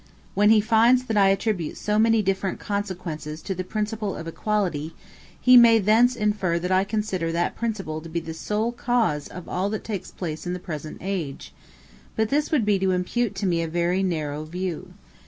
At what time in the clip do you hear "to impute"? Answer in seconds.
12.79-13.35